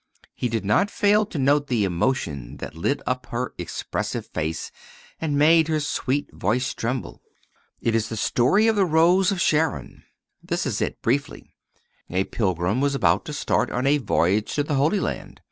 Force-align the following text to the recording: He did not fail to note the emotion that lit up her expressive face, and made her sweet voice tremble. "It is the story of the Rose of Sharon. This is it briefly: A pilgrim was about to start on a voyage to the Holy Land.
He 0.33 0.49
did 0.49 0.65
not 0.65 0.89
fail 0.89 1.27
to 1.27 1.37
note 1.37 1.67
the 1.67 1.83
emotion 1.83 2.57
that 2.57 2.73
lit 2.73 3.03
up 3.05 3.27
her 3.27 3.53
expressive 3.59 4.25
face, 4.25 4.71
and 5.19 5.37
made 5.37 5.67
her 5.67 5.79
sweet 5.79 6.27
voice 6.33 6.73
tremble. 6.73 7.21
"It 7.81 7.93
is 7.93 8.09
the 8.09 8.17
story 8.17 8.65
of 8.65 8.75
the 8.75 8.83
Rose 8.85 9.31
of 9.31 9.39
Sharon. 9.39 10.01
This 10.41 10.65
is 10.65 10.81
it 10.81 11.03
briefly: 11.03 11.53
A 12.09 12.23
pilgrim 12.23 12.81
was 12.81 12.95
about 12.95 13.25
to 13.25 13.33
start 13.33 13.69
on 13.69 13.85
a 13.85 13.99
voyage 13.99 14.55
to 14.55 14.63
the 14.63 14.73
Holy 14.73 14.99
Land. 14.99 15.39